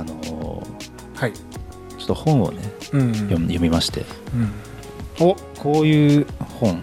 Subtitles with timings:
[0.00, 3.14] あのーはい、ちょっと本をねうん。
[3.14, 4.04] 読み読みまして。
[5.20, 5.36] うん、お。
[5.58, 6.26] こういう
[6.60, 6.82] 本、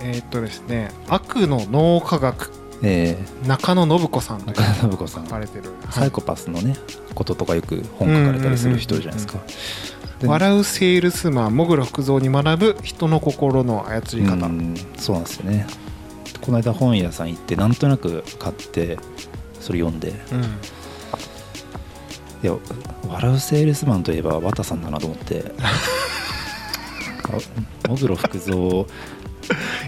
[0.00, 2.50] えーっとですね悪の脳科学。
[2.82, 4.46] え中野信子さん。
[4.46, 5.24] 中田信子さん。
[5.24, 6.76] 書かれてる、サイコパスのね
[7.14, 9.40] こととかよく本書かれたりする人じゃないですか。
[10.20, 15.66] で笑うセールスマンもぐろ福蔵に学ぶ人の心の操り方、うんそうなんですよね。
[16.40, 18.96] この間本屋さん行ってなんとなく買って
[19.60, 20.10] それ読んで。
[20.32, 20.44] うん
[22.42, 22.54] いや
[23.08, 25.52] 笑うセールスマンといえば綿さんだなと思って。
[27.30, 28.56] あもぐろ福蔵。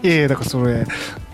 [0.03, 0.87] いやいやだからそれ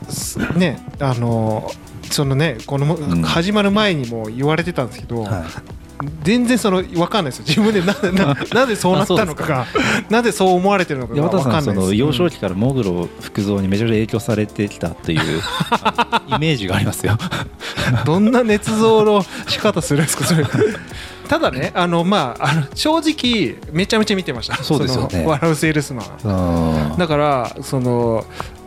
[0.09, 1.71] すねあの
[2.11, 3.23] そのねこのも、ん。
[3.23, 5.76] 始まる前にも言われてたんですけど、はい
[6.23, 7.45] 全然その分かんないですよ。
[7.47, 9.67] 自分でなな なぜそうなったのかが
[10.11, 11.75] なぜそう思われてるのかでが分かんないです。
[11.75, 15.21] の幼少期からもぐろ福蔵にめちゃくちゃ影響されてきたという
[16.29, 17.17] イメージがありますよ。
[17.21, 20.45] うんどんな捏造の仕方するんですかそれ。
[21.29, 24.57] ただねあのまああの正直めちゃめちゃ見てました。
[24.63, 25.23] そうですよね。
[25.23, 26.07] の笑うセールスマン。
[26.25, 28.25] うんだからその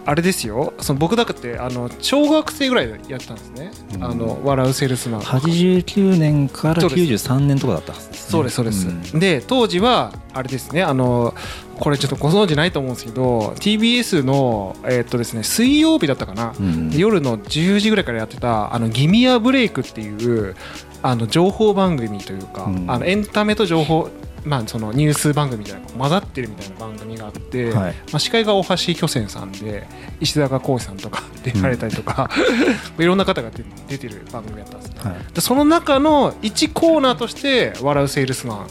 [0.10, 0.74] あれですよ。
[0.80, 4.04] その僕だってあの小学生ぐらいでやってたんですね、うん。
[4.04, 5.22] あの笑うセールスマン。
[5.22, 7.30] 89年からそうです。
[7.30, 9.20] 93年とかだったはずです、ね、そうですそうです、ん。
[9.20, 11.36] で当時はあれですねあの
[11.80, 16.90] これちょっとご存知ないと思うんですけど TBS のえーっとですね水曜日だったかな、うん。
[16.90, 20.56] 夜の10時ぐらいからやってた「あのギミアブレイク」っていう
[21.04, 22.86] あの情報番組というか、うん。
[22.90, 24.10] あのエンタメと情報
[24.46, 27.94] まあ、そのニュース番組みたいな混ざってるみたいな番組があって、はい。
[27.94, 29.88] まあ、司会が大橋巨泉さんで
[30.20, 32.30] 石坂浩二さんとか出られたりとか、
[32.98, 35.34] いろんな方が出出てる番組やったんですねはい。
[35.34, 38.68] でその中の1コーナーとして「笑うセールスマン」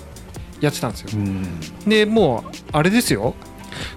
[0.60, 1.08] やってたんですよ。
[1.14, 1.60] うん。
[1.86, 3.34] でもうあれですよ。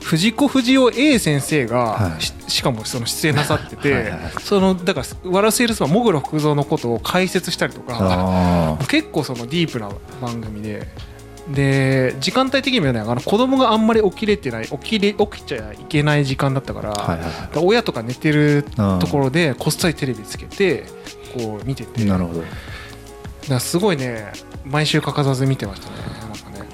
[0.01, 2.21] 藤子不二雄 A 先生が、はい。
[2.21, 9.89] ししかもその出演なさっててはいそのだから「笑うセールスマン」もぐろ福蔵のことを解説したりとかあ結構そのディープな
[10.21, 10.87] 番組で
[11.49, 20.85] で時間帯的にもねあの子供があんまり起きれてない起きれ起きちゃいけない時間だったから,、親とか寝てるうんところでこっそりテレビつけて
[21.35, 22.05] こう見てて。
[22.05, 22.43] なるほど。
[23.49, 24.31] だすごいね
[24.65, 25.95] 毎週欠かさず見てましたね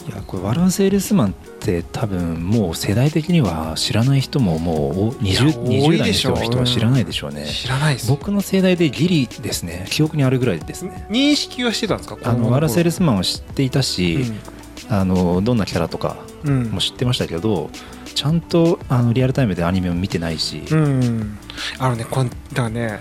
[0.07, 8.07] いやこれ「笑うセールスマン」って多分もう世代的には知らない人ももうお 20, いや多20いでしょ代の人は知らないでしょうね、知らないです。
[8.09, 9.63] 僕の世代でギリです。
[9.63, 11.05] ね記憶にあるぐらいですね。
[11.09, 12.17] 認識はしてたんですか？
[12.23, 14.31] あの「笑うセールススマン」を知っていたし、
[14.89, 17.69] あのどんなキャラとかうん、うんも知ってましたけど
[18.13, 21.37] ちゃんとあのリアルタイムでアニメも見てないし、うん、
[21.79, 22.99] あのねこれだからね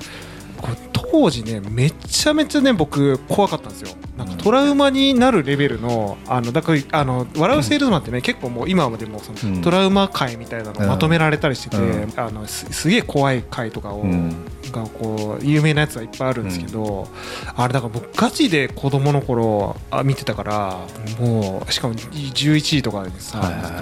[0.92, 1.90] 当時ねめ
[2.22, 3.88] ちゃめちゃね僕怖かったんですよ。
[4.16, 9.62] なんかトラウマになるレベルのあのだからあの笑うセールスマンってね、結構もう今までもその、うん。
[9.62, 12.12] トラウマ回みたいなのまとめられたりしてて、うん。
[12.16, 14.34] あのすすげえ怖い回とかを、うん。
[14.72, 17.08] がこう有名なやつがいっぱいあるんですけど、
[17.56, 20.78] あれだから僕ガチで子供の頃あ見てたから
[21.20, 23.38] もうしかも11時とかにさ、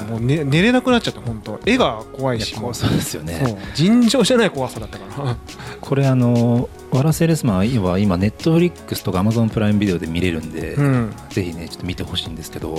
[0.08, 1.60] もう、ね、寝れなくなっちゃって本当。
[1.66, 2.52] 絵が怖いし。
[2.52, 3.56] いやこうそうですよね。
[3.74, 5.36] 尋常じゃない怖さだったから。
[5.80, 11.14] これあの「笑うセールスマン」は今ネットフリックスとかアマゾンプライムビデオで見れるんで、うん。
[11.28, 12.76] ぜひねちょっと見てほしいんですけど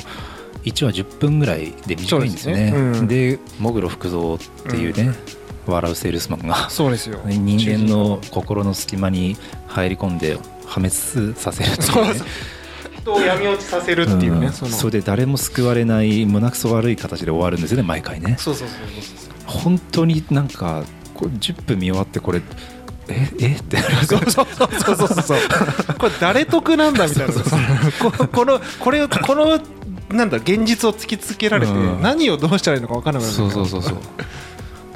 [0.64, 2.72] 1話10分ぐらいで短いんですよね。
[2.72, 3.00] そうですね。
[3.00, 3.08] うん。
[3.08, 5.14] でもぐろ福蔵っていうね、
[5.68, 7.20] 笑うセールスマンがそうですよ。
[7.30, 10.36] 人間の心の隙間に入り込んで
[10.66, 11.94] 破滅させるっていうね。
[11.94, 12.28] そうそう。
[13.02, 14.52] 人を闇落ちさせるっていうね、うん。
[14.52, 14.72] その。
[14.72, 18.36] それで誰も救われない胸くそ悪い形で終わるんですよね毎回ね。
[18.40, 20.84] そうそうそうそう本当になんか
[21.14, 22.42] これ10分見終わってこれ
[23.10, 23.48] ええ？
[23.56, 25.24] ってそうそうそうそうそう。
[25.24, 25.40] そう
[25.98, 27.34] これ誰得なんだみたいな。
[28.00, 29.60] ここのこれをこの
[30.10, 32.02] なんだ現実を突きつけられてうん。
[32.02, 33.98] 何をどうしたらいいのか分からなくなるそうそうそうそう。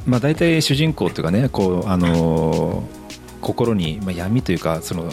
[0.07, 2.99] まあ大体主人公っていうかねこうあのー
[3.41, 5.09] 心に、まあ、闇というかその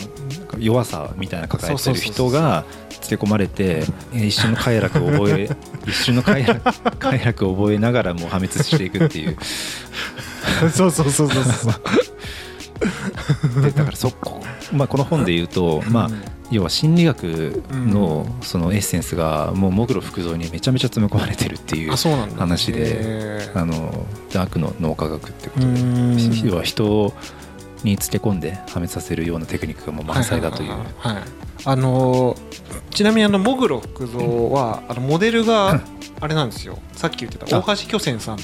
[0.59, 2.65] 弱さみたいな抱えてる人が
[3.01, 5.49] つけ込まれてえー一瞬の快楽を覚え
[5.87, 6.61] 一瞬の快楽
[6.99, 9.37] 快楽を覚えながらもう破滅していくっていう。
[10.75, 11.75] そうそうそうそうそう
[13.63, 16.11] でだからそこ、まあ、この本で言うと、まあ、
[16.51, 21.91] 要は心理学のそのエッセンスがもうもぐろ福蔵にめちゃめちゃ詰め込まれてるっていう
[22.37, 25.67] 話であの悪の脳科学ってこうと。
[25.67, 26.47] でん。
[26.47, 27.13] 要は人
[27.83, 30.73] につけ込んで破滅させるようなテクニックがもう満載だという。
[31.65, 32.67] あのー
[32.97, 35.83] ちなみにあのもぐろ福蔵はあのモデルが
[36.21, 36.79] あれなんですよ。
[36.95, 38.39] さっき言ってた大橋巨泉さん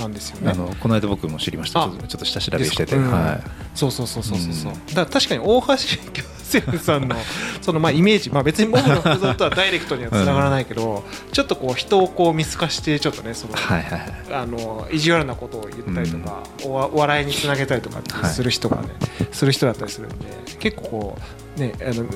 [0.00, 0.50] なんですよね。
[0.50, 1.80] あのこの間僕も知りました。
[1.80, 3.10] ちょっと下調べしてて、うん。
[3.10, 3.42] はい。
[3.74, 4.94] そうそうそうそうそうそう、うん。
[4.94, 5.66] だ確かに大橋
[6.12, 6.22] 巨
[6.58, 7.16] 泉さんの
[7.62, 14.12] そのまあイメージ、まあ、別にモブの福蔵とは ダイレクトにはつながらないけど、ちょっとこう人をこう見透かしてちょっとねその、はいはいはい。
[14.32, 18.88] あの意地悪なことを言ったりとか、おわお笑いにつなげたりとかする人がね、
[19.32, 20.16] する人だったりするんで
[20.58, 21.18] 結構こ
[21.56, 22.06] うねあの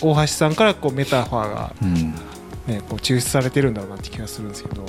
[0.00, 2.14] 大橋さんからこうメタファーがうん。
[2.66, 4.86] ね、こう抽出されてるんだろうなって気がするんですけど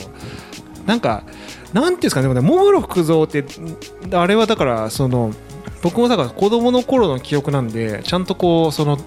[0.85, 1.24] なんか
[1.71, 5.33] なんていうんですかねでもねモグロ福蔵ってんあれはだからその
[5.81, 8.97] 僕もだから子供の頃の記憶なんでちゃんとこうその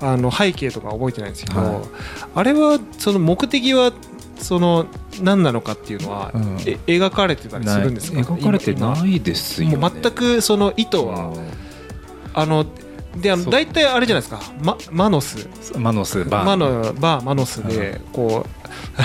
[0.00, 1.84] あの背景とか覚えてないんですけど、はい。
[2.34, 3.92] あれはその目的は
[4.38, 4.86] その
[5.20, 6.56] 何なのかっていうのは、うん。
[6.66, 8.20] え描かれてたりするんですか？
[8.20, 11.34] 描かれてないですよ、ね、もう全くその意図は、
[12.32, 12.64] あの
[13.14, 15.46] であの大体あれじゃないですか、ま、マノス。
[15.74, 16.44] うんマノスバー。
[16.44, 19.00] マノバーマノスでこう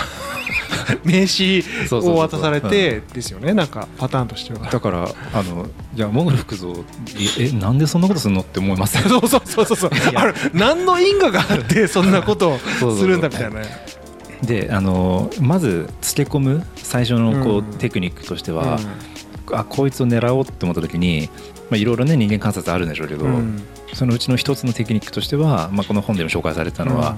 [1.03, 3.53] 名刺を渡されてですよね。
[3.53, 4.69] なんかパターンとしては。
[4.69, 6.73] だからあのいやモグロ福蔵
[7.39, 9.91] えなんでそんなことするのって思います そうそうそうそうそう。
[10.13, 10.21] や。
[10.21, 13.59] あれ何の因果があって そんなことをするんだみたいな。
[13.59, 13.85] ね
[14.43, 17.63] であのまずつけ込む最初のこう、うん。
[17.77, 18.79] テクニックとしては、
[19.51, 21.29] あこいつを狙おうって思った時に
[21.69, 23.63] まあいろいろね人間観察あるんでしょうけど、うん。
[23.93, 27.17] そのうちの一つのテクニックとしては、まあ、この本でも紹介されてたのは、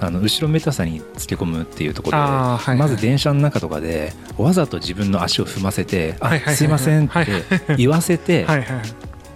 [0.00, 2.78] あの後ろめたさにつけ込むっていうところで、はいはい。
[2.78, 7.42] まず電車の中とかでわざと自分の足を踏ませて「はいはいはいすいません」っはいて
[7.76, 8.66] 言わせて、はいはい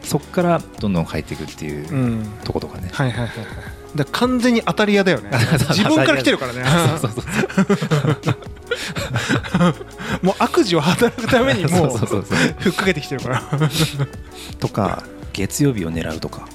[0.03, 2.25] そこからどんどん入っていくっていううん。
[2.43, 2.89] とことかね。
[2.93, 3.47] はいはいはいはい。
[3.95, 5.31] だ完全に当たり屋だよね。
[5.71, 6.65] 自分から来てるからね。
[10.23, 11.99] もう悪事を働くためにも う。
[11.99, 13.43] ふっかけてきてるから。
[14.59, 15.03] とか
[15.33, 16.49] 月曜日を狙うとか、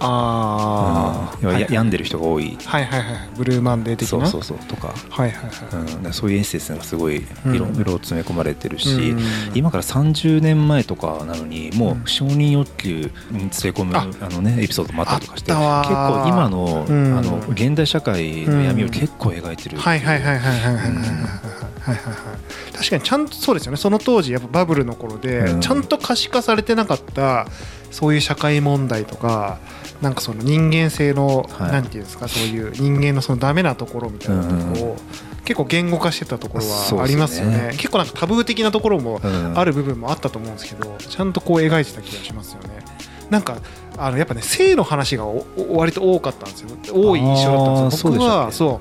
[0.00, 1.58] あうん。
[1.58, 2.56] 病んでる人が多い。
[2.64, 4.26] はいはいはいブルーマンデー的な？
[4.26, 4.66] そうそうそう。
[4.66, 6.04] とか、はいはいはい。
[6.04, 7.54] うん、そういうエッセンスがすごいうん。
[7.54, 9.20] 色々詰め込まれてるし、うん。
[9.54, 14.06] 今から30年前とかなのにもう承認欲求につけ込むあ。
[14.20, 17.18] あの、ね、エピソードもあったりとかして結構今の,、うん。
[17.18, 22.72] あの現代社会の闇を結構描いてる、はいはいはいはいはいはいはいはいはいはいはい。
[22.76, 23.78] 確かにちゃんとそうですよね。
[23.78, 25.60] その当時やっぱバブルの頃でうん。
[25.60, 27.46] ちゃんと可視化されてなかった
[27.90, 29.58] そういう社会問題とか
[30.00, 31.72] なんかその人間性の、はい。
[31.72, 34.96] なんていうんですかそういう人間のそのダメなところみたいなところを、
[35.44, 37.70] 結構言語化してたところはありますよね。
[37.72, 42.84] 結構なんかタブー的なところもうんある部分もあったと思うんですけどちゃんとこう描いてた気がしますよね。
[43.30, 43.56] なんか
[43.96, 46.68] あのやっぱね性の話がおお割と多かったんですよ。
[46.92, 48.12] 多い印象だったんですよ。
[48.12, 48.80] 僕はそ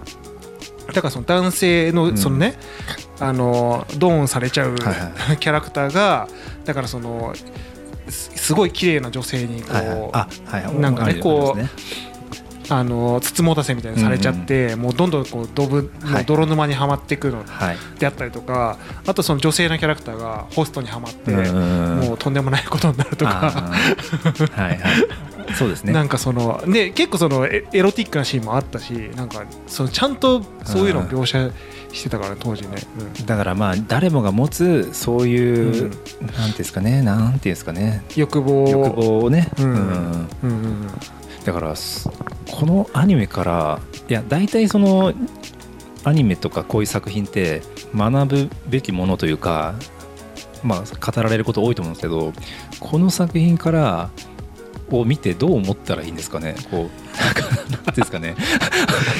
[0.90, 0.94] う。
[0.94, 2.18] だからその男性のうん。
[2.18, 2.60] そのね、
[3.20, 4.76] あのドーンされちゃう
[5.40, 6.28] キャラクターが
[6.66, 7.34] だからその
[8.10, 11.62] すすごい綺麗な女性にこう、なんかねこう
[12.70, 16.24] あのつつもたせみたいにされちゃって、もうどんどんこうドブもはい。
[16.24, 17.78] う泥沼にはまっていくのはい。
[18.00, 23.32] であったりとかあとその女性のキャラクターがホストにはまって、うんもうとんでもないことになるとか。
[24.52, 24.80] はいはい。
[25.56, 25.94] そうですね。
[25.94, 31.50] なんかそので結構そのエエロティックなシーンもあったしなんかそのちゃんとそういうのを描写
[31.92, 33.26] してたからね当時ね、うん。
[33.26, 35.90] だからまあ誰もが持つそういう、うん。
[35.90, 38.04] なんていうんですかねなんていうんですかね。
[38.16, 38.70] 欲望。
[38.70, 39.66] 欲望をね、うん。
[39.66, 39.76] うん。
[39.76, 40.88] うんうん
[41.48, 42.10] だからす
[42.52, 43.80] このアニメから
[44.10, 45.14] いや大体その
[46.04, 47.62] アニメとかこういう作品って
[47.96, 49.76] 学ぶべきものというか
[50.62, 52.34] まあ語られること多いと思うんですけど
[52.82, 54.10] この作品から
[54.92, 56.56] を見てどう思ったらいいんですかね？
[56.72, 58.36] こうなんですかね？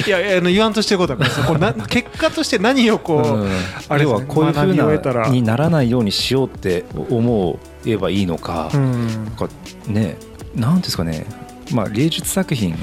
[0.06, 3.50] いやいやあの言わんとしてることはこうな結果として何をこう、うん。
[3.88, 9.24] あれはこういうふうなにならないようにしようって思えばいいのか、うん。
[9.24, 9.48] なんか
[9.86, 10.16] ね
[10.54, 11.26] なんですかね？
[11.72, 12.74] まあ芸術作品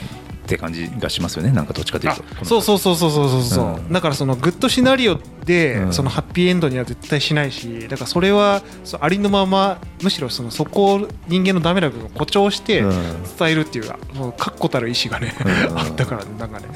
[0.46, 1.52] って感じがしますよね。
[1.52, 3.92] なんかどっちかというあとそうそうそうそうそうそうそう、うん。
[3.92, 5.94] だからそのグッドシナリオで、うん。
[5.94, 8.62] そのハッピーエンドには絶対しないしだからそれは
[9.00, 12.92] ありのままむしろそのそこを人間のダメな部分を誇張してうん。
[13.38, 15.78] 伝えるっていうもう確固たる意志がね、うん。
[15.78, 16.68] あったからねなんかね。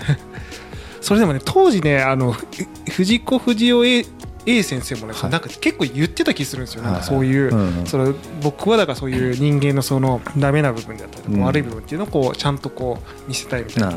[1.01, 2.47] それでもね当時ねあのふ
[2.91, 4.03] 藤子不二雄
[4.49, 5.29] A, 先生もね、はい。
[5.29, 11.43] なんか結構言ってた気するんですよ、なんかはいそういう、うんその僕はだからそういう人間のそのダメな部分であったりとか、うん。
[11.43, 13.93] 悪い部分っていうのをこうちゃんとこう見せたいみたいな。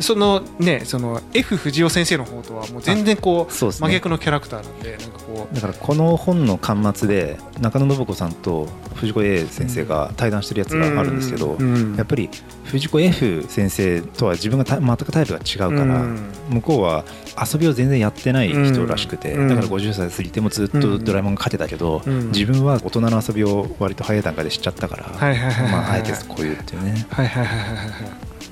[0.00, 3.72] そのねその F 不二雄先生の方とはもう全然こうね。
[3.72, 5.54] 真逆のキャラクターなんでなんかこう。
[5.54, 11.94] だからこの本の巻末で中野信子さんと藤子 A 先生が対談してるやつがあるんですけど、うん。
[11.96, 12.30] やっぱり
[12.64, 16.32] 藤子 F 先生とは自分がた全くタイプが違うから、うん。
[16.50, 17.04] 向こうは
[17.40, 19.48] 遊びを全然やってない人らしくて、うん。
[19.48, 22.28] だから50歳過ぎてもずっとドラえもんが勝てたけど、うん。
[22.28, 27.06] 自分は大人の遊びを割と早い段階で知っちゃったから、まあ、あえてこう言うっていうね、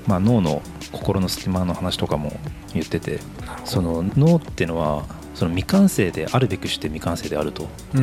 [0.07, 0.61] まあ、脳の
[0.91, 2.33] 心の隙間の話とかも
[2.73, 3.19] 言ってて
[3.65, 7.67] その脳っていうのはその未完成であるべくして未完成であると。
[7.93, 7.97] あ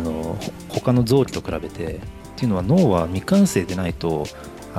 [0.00, 2.00] のほ他の臓器と比べてっ
[2.36, 4.26] ていうのは脳は未完成でないと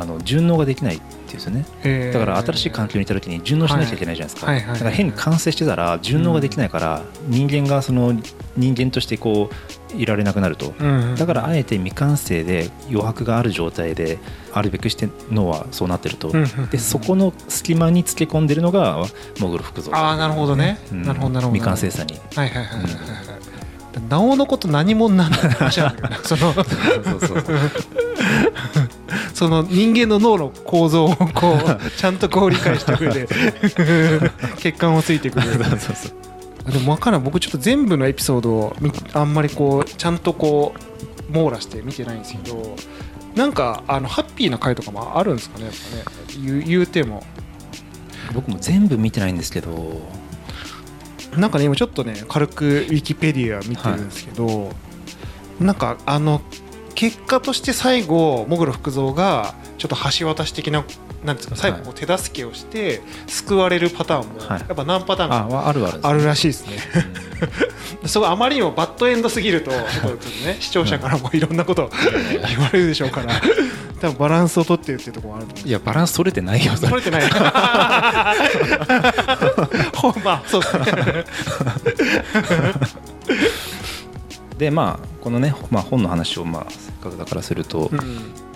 [0.02, 1.66] あの順応ができないっていうんですよね。
[1.84, 2.14] へー。
[2.14, 8.14] だから新しい環境にいた時に順応しなきゃいけないじゃないですか、だから変に完成してたら順応ができないから、人間がその
[8.58, 10.88] 人間としてこういられなくなると、うん。
[10.88, 14.20] うんだからあえて未完成で余白がある状態で
[14.54, 16.70] あるべくして脳はそうなってると、うんうんうん。
[16.70, 19.04] でそこの隙間につけ込んでるのが
[19.40, 19.98] モグロ福蔵。
[19.98, 21.04] ああなるほどね、うん。
[21.04, 21.58] なるほどなるほど。
[21.58, 22.14] 未完成さに。
[22.36, 22.90] はいはいはいはいはい。
[24.08, 27.60] なおのこと何者なんだって話なんだけどねそのそうそうそう
[29.40, 33.26] その人間の脳の構造をこう ちゃんとこう理解した上で
[34.58, 35.54] 血管をついてくる。
[35.54, 36.10] そうそうそ
[36.68, 36.72] う。
[36.74, 42.76] でも分からん僕ちょっと全部のエピソードをみあんまりこうちゃんとこう網羅して見てないんですけど
[43.34, 46.44] なんかあのハッピーな回とかもあるんですかねやっぱね。
[46.44, 47.24] 言う言うても。
[48.34, 50.02] 僕も全部見てないんですけど。
[51.38, 54.74] なんかね今ちょっとね軽くウィキペディア見てるんですけど、
[55.62, 56.42] なんかあの
[57.00, 60.84] 結果として最後モグロ福蔵がちょっと橋渡し的な
[61.24, 64.60] なんですか最後手助けをして救われるパターンもはい。
[64.60, 65.68] やっぱ何パターンあか
[66.10, 66.76] あるらしいですね。
[68.04, 68.10] うん。
[68.10, 69.78] そこあまりにもバッドエンドすぎるとね
[70.60, 71.90] 視聴者からもいろんなこと
[72.32, 73.42] 言われるでしょうから
[74.02, 75.46] 多分バランスを取ってるっていうところもある。
[75.46, 77.22] と思ういやバランス取れてないよ取れてない。
[79.96, 80.84] ほんまあそうですね。
[84.58, 88.00] でまあこのね、まあ、本の話をまあせっかくだからすると、うん。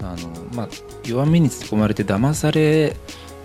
[0.02, 0.70] あのまあ、
[1.06, 2.96] 弱みにつけ込まれて騙され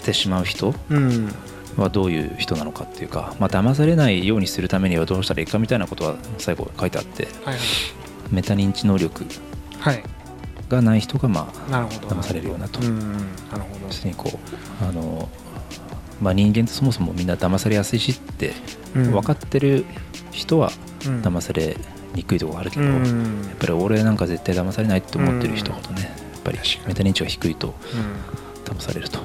[0.05, 1.33] てしまう人うん。
[1.77, 7.59] はどういう人なのかっていうか、まあ騙されないようにするためにはどうしたらいいかみたいなことは最後書いてあってはい
[8.33, 9.25] メタ認知能力
[9.79, 10.03] はい。
[10.69, 12.81] がない人がまあ騙されるようなと。
[12.81, 13.15] うんな
[13.57, 14.13] るほど。
[14.17, 14.39] こ
[14.83, 15.29] うあの、
[16.21, 18.53] まあ、人間ってそもそもみんな騙されやすいしって
[18.95, 19.11] うん。
[19.13, 19.85] 分かってる
[20.33, 20.71] 人は
[21.07, 21.23] うん。
[21.23, 21.77] 騙され
[22.19, 26.09] にくいところがあるけうど、やっんぱり俺なんか絶対騙されないって思ってる人ほどねや
[26.39, 28.75] っぱりメタ認知が低いとうん。
[28.77, 29.19] 騙されると。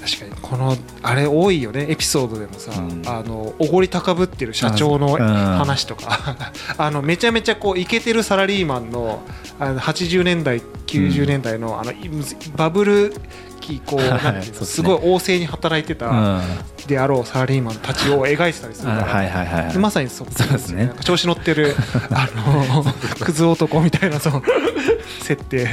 [0.00, 0.32] 確かに。
[0.42, 3.02] このあれ多いよねエピソードでもさ、うん。
[3.06, 6.36] あのおごり高ぶってる社長のあ話とか。
[6.78, 9.22] あのめちゃめちゃこうイケてるサラリーマンの
[9.58, 11.96] あの80年代90年代の,、あのい
[12.56, 13.14] バブル
[13.60, 16.42] 期こうはいすごい旺盛に働いてたうん。
[16.86, 19.72] であろうサラリーマンたちを描いてたりするから、あはいはいはいはい。
[19.72, 20.28] でまさにそう。
[20.28, 20.92] ですね。
[21.04, 21.76] 調子乗ってる
[22.10, 22.84] あの
[23.20, 24.42] クズ男みたいなその
[25.22, 25.68] 設定。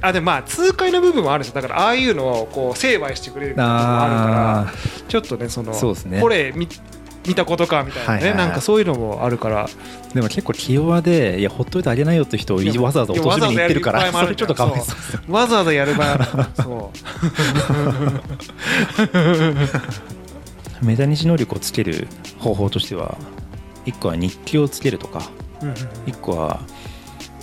[0.00, 4.60] あでもまあ痛快な部分もあるんですよだからああいうのをこう成敗してくれる部分もあるから。
[4.60, 4.72] あ
[5.08, 6.20] ちょっとねそのそうですね。
[6.20, 6.52] これ
[7.28, 8.38] 見見たことかみたいなね、はいはいはい。
[8.38, 9.68] なんかそういうのもあるから。
[9.68, 14.10] ーでも結構気弱でいやほっといてあげないよって人をわざわざ落としめに行ってるから。
[14.10, 14.80] それちょっとかわい
[15.28, 16.98] わざわざやる場合そう。
[20.84, 22.06] メタ認知能力をつける
[22.38, 23.18] 方法としては
[23.84, 25.28] 1個は日記をつけるとか
[25.60, 26.60] うんうん1個は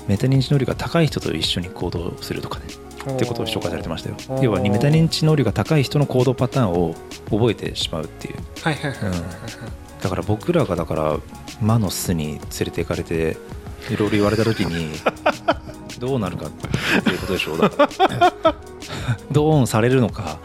[0.08, 2.66] メタ認知能力が高い人と一緒に行動するとかね。
[2.80, 4.16] うんってことを紹介されてましたよ。
[4.42, 6.96] 要はメタ認知能力が高い人の行動パターンを
[7.30, 8.36] 覚えてしまうっていう。
[8.62, 9.00] はいはいはい
[10.02, 11.18] だから僕らがだから
[11.62, 13.38] 魔の巣に連れて行かれて
[13.90, 14.92] いろいろ言われた時に
[15.98, 17.58] どうなるかっていうことでしょう。
[17.58, 17.90] だか
[18.44, 18.56] ら
[19.32, 20.38] ドーンされるのか。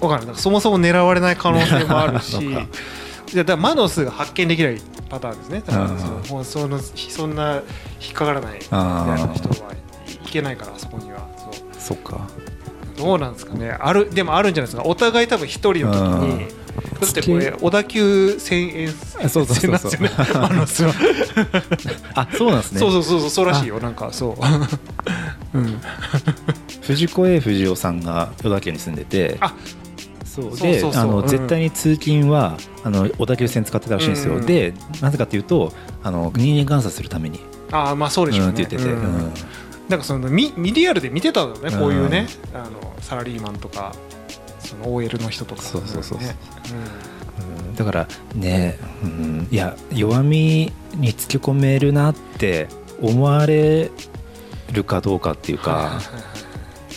[0.00, 2.36] わかるそもそも狙われない可能性もあるし。
[3.34, 5.62] だから魔の巣が発見できないパターンですね。
[5.64, 5.98] だからうん。
[5.98, 7.62] そのそのそんな
[8.00, 8.58] 引っかからない。
[8.58, 11.28] みたいな人はいけないからそこには。
[11.36, 11.52] そう。
[11.78, 12.28] そっか。
[12.96, 13.70] どうなんですかね。
[13.70, 14.88] あるでもあるんじゃないですか。
[14.88, 16.48] お互い多分一人の時に
[17.00, 18.88] だってこれ小田急千円
[19.22, 19.90] あそうそうそうそう。
[19.90, 20.94] 線なんですよね魔の巣は
[22.14, 22.80] あそうなんですね。
[22.80, 24.34] そうそうそうそうそうらしいよなんかそう。
[25.58, 25.80] うん。
[26.82, 29.54] 藤子 A 不二雄さんが小田急に住んでてあ
[30.24, 30.56] そう。
[30.56, 37.40] であの絶対に通勤はあの小田急線使ってたらしいんですよ、うんでなぜかというとあの人間観察するために
[37.72, 38.48] ああまあそうでしょうね。
[38.48, 39.14] うんって言ってて、うん。
[39.14, 39.32] うん。
[39.88, 43.94] なんかそのミミディアルで見てたのねこういうねうんあのサラリーマンとか
[44.60, 45.62] その OL の人とか。
[45.62, 46.22] そうそうそうん。
[47.74, 52.68] だからね、うん、いや弱みにつけ込めるなって
[53.00, 53.90] 思われ
[54.72, 56.00] るかどうかっていうか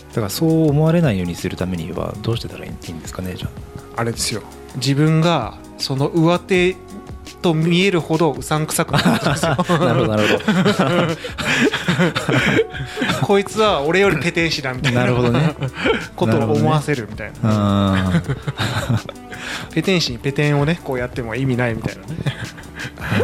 [0.10, 3.50] だからそう思われないようにするためにはどうしてたらいいんですかねじゃ
[3.96, 4.42] あれですよ。
[4.76, 6.76] 自分がその上手
[7.42, 9.56] と見えるほどうさんくさくなるんですよ。
[9.58, 10.42] あなるほどなるほど。
[13.28, 15.02] こいつは俺よりペテン師だみたいな。
[15.02, 15.56] なるほどね。
[16.16, 17.36] ことを思わせるみたいな。
[17.44, 18.22] あ
[19.74, 22.08] ペテン師にペテンをねこうやっても意味ないみたいなね。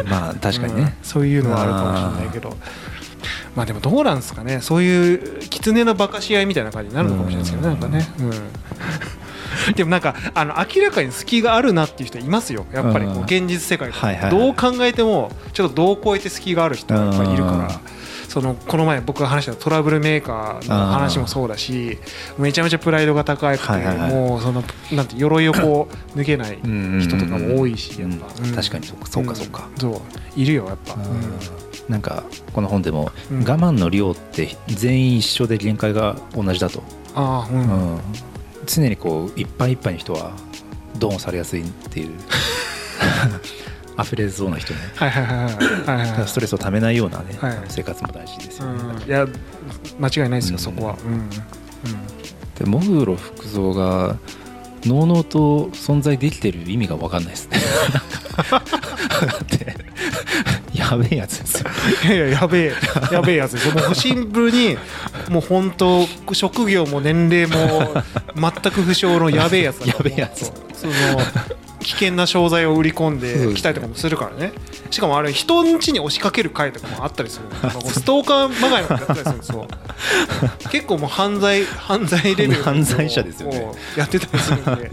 [0.04, 0.92] ーまあ確かにね、うん。
[1.02, 2.56] そういうのはあるかもしれないけど。
[3.56, 4.60] まあでもどうなんですかね。
[4.60, 8.30] そういう狐の化かし合いみたいな感じになるのかもしれないですけどねなんかね、うん、
[9.76, 12.66] でもなんかあの明らかに隙があるなっていう人いますよ。
[12.72, 17.58] やっぱりこう現実世界で、どう考えてもちょっとどう超えて隙がある人がやっぱりいるかうん。
[17.60, 17.80] ら。
[18.28, 21.98] そのこの前僕が話したトラブルメーカーの話もそうだし
[22.36, 23.72] めちゃめちゃプライドが高くて、
[24.12, 30.00] もうそのなんて鎧をこう抜けない人人とかも多いしやっぱ、確かにそうかそうかそう
[30.38, 31.02] いるよやっぱ、うん。
[31.88, 32.22] なんか
[32.52, 33.38] この本でも、うん。
[33.40, 36.82] 我慢の量って全員一緒で限界が同じだと、
[37.14, 37.64] ああうん、う
[37.96, 38.00] ん
[38.68, 40.32] 常にこういっぱいいっぱいの人は
[40.98, 42.10] ドーンされやすいっていう。
[44.00, 44.80] 溢れそうな人ね。
[44.94, 47.58] はいはいはいはいはいはいだからストレスをためないようなね、はい。
[47.68, 49.26] 生活も大事ですよね、うん、いや
[49.98, 50.58] 間違いないですよ、うん。
[50.60, 51.12] そこは、うん。
[51.12, 51.28] うん、
[52.56, 54.16] でモグロ福蔵が
[54.84, 57.58] のうのうと存在できてる意味が分かんないですね。
[58.48, 58.62] だ
[59.42, 59.76] って
[60.72, 61.70] やべえやつですよ。
[62.04, 62.72] いやいややべえ。
[63.10, 63.68] やべえやつです。
[63.68, 64.78] よもうシンプルに
[65.28, 68.02] もう本当職業も年齢も
[68.36, 70.52] 全く不詳のやべえやつだやべえやつ。
[70.74, 70.92] その
[71.80, 74.52] 危険な商材を売り込んできたりとかもするからね。
[74.90, 77.70] しかもあれ人ん家に押しかける回とかもあったりする。
[77.90, 79.66] ストーカーまがいのやったりするんですよ。
[80.70, 83.72] 結構もう犯罪犯罪レベルの 犯罪者ですよね。
[83.96, 84.90] やってたりするんで。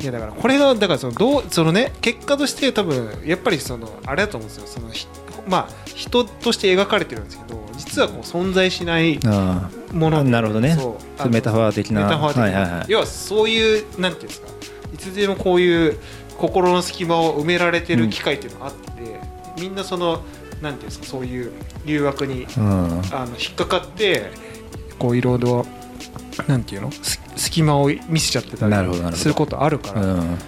[0.00, 4.66] いやだからこれがだからそのどうそのね結果として多分やっぱりそのあれだと思うんですよ。
[4.66, 5.06] そのひ
[5.46, 7.61] まあ人として描かれてるんですけど
[7.92, 10.18] 実はこう存在しないあもの。
[10.20, 10.76] あなるほどね。
[10.78, 12.04] そメタファー的な。
[12.04, 12.84] メタファー的な、はいはいはい。
[12.88, 14.48] 要はそういうなんていうんですか。
[14.94, 15.98] いつでもこういう
[16.38, 19.20] 心の隙間を埋められてる機会っていうのがあって、
[19.60, 20.22] みんなその
[20.62, 21.52] なんていうんですかそういう
[21.84, 23.02] 誘惑にうん。
[23.12, 24.30] あの引っかかって
[24.98, 25.66] こういろいろ
[26.48, 26.90] なんていうの？
[26.90, 29.16] す隙間を見せちゃってたなるほどなるほど。
[29.16, 30.38] りすることあるから、うん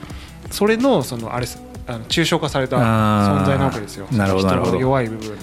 [0.51, 1.47] それのそのあれ
[1.87, 4.07] あの抽象化された存在なわけですよ。
[4.13, 4.71] なるほどなるほど。
[4.71, 5.37] 人の弱い部分の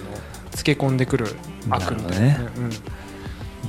[0.51, 1.27] つけ込んでくる
[1.69, 2.69] 悪みたいななるほうん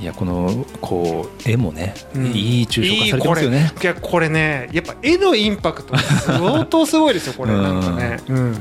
[0.01, 2.25] いやこのこう絵もね、うん。
[2.33, 3.71] いい抽象化されてますよね。
[3.81, 7.53] いやこれねやっぱ絵のインパクト相当すごいですよこれ。
[7.53, 7.61] うん。
[7.63, 8.19] なんかね。
[8.27, 8.57] うん。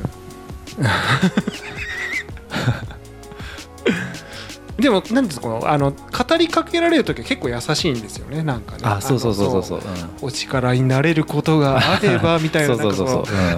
[4.78, 8.82] でも何ですかこのあの語りかけられる時は結構優しいんですよねなんかね。
[8.84, 9.82] あそうそうそうそうう。
[9.82, 9.90] そう、
[10.22, 13.34] お力になれることがあればみたいなそうそうそうそう。
[13.34, 13.54] な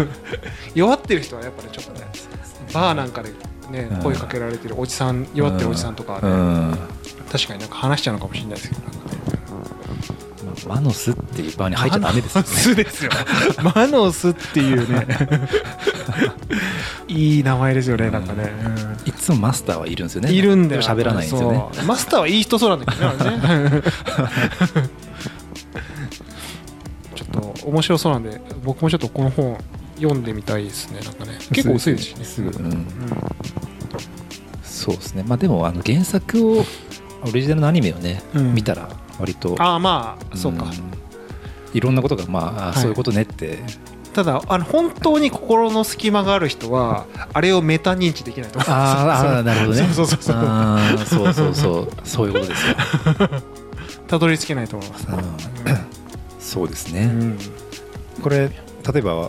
[0.00, 0.08] ん。
[0.74, 2.06] 弱ってる人はやっぱりちょっとね
[2.72, 3.30] バーなんかで
[3.70, 4.02] ねうん。
[4.02, 6.20] 声かけられてるおじさん弱ってるおじさんとかは
[6.70, 6.76] ね、
[7.30, 8.80] 確かになんか話しちゃうのかもしれないですけど
[10.66, 12.48] マノスっていう場に入っちゃダメですよね。
[12.48, 13.10] マノスですよ。
[13.74, 15.06] マノスっていうね。
[17.08, 18.52] いい名前ですよねなんかね、
[19.04, 20.32] いつもマスターはいるんですよね。
[20.32, 20.82] いるんだよ。
[20.82, 21.62] 喋らないんですよね。
[21.86, 23.82] マスターはいい人そうなんだけどね。
[27.14, 29.56] ちょっと面白そうなんで僕もちょっとこの本
[29.96, 31.00] 読んでみたいですね。
[31.00, 32.24] なんかね結構薄いですしね。
[32.24, 32.86] すぐ、うんうん。
[34.62, 35.24] そうですね。
[35.26, 36.64] まあでもあの原作を
[37.24, 38.54] オリジナルのアニメをね、うん。
[38.54, 40.72] 見たら割とああまあそうか、ん
[41.72, 43.58] いろんなことがまあ、そういうことねって。
[44.12, 47.04] ただあの本当に心の隙間がある人は
[47.34, 49.02] あれをメタ認知できないと思います。
[49.02, 49.88] あーあーなるほどね。
[49.92, 50.36] そうそうそう
[51.06, 51.24] そう。
[51.26, 51.88] そうそうそう。
[52.02, 52.76] そういうことですよ、
[54.08, 55.18] たどり着けないと思います、うん。
[56.40, 57.38] そうですね、うん。
[58.22, 58.48] これ
[58.90, 59.28] 例えば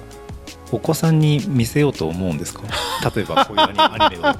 [0.71, 2.61] お子さんに見せようと思うんですか？
[3.15, 4.33] 例えばこういうアニメを。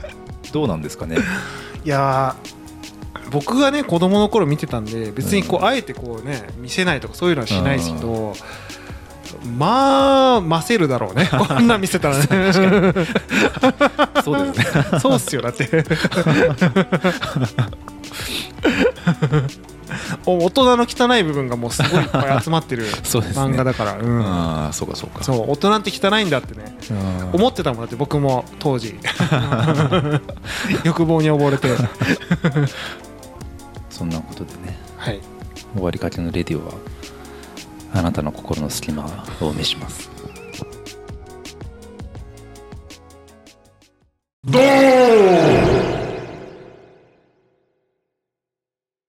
[0.53, 1.17] どうなんですかね？
[1.85, 8.33] いやー僕がね子供の頃見てたんで別にこうあえてこうね見せないとかそういうのはしないですけど
[9.57, 11.27] まあませるだろうね。
[11.47, 12.23] こんなん見せたらね。
[14.23, 14.99] そうですね。
[15.01, 15.83] そうっすよだって。
[19.65, 19.66] お
[20.33, 25.23] 大人の汚い部分がもうすごいいっぱい集まってる ね、漫画だから、うん、あそうかそうか。
[25.23, 26.77] そう大人って汚いんだってね。
[27.33, 28.99] 思ってたもんだって僕も当時。
[30.83, 31.69] 欲望に溺れて。
[33.89, 35.19] そんなことでね、はい、
[35.73, 36.73] 終わりかけのレディオは
[37.93, 39.05] あなたの心の隙間
[39.41, 40.09] を召します。
[44.45, 45.57] ドー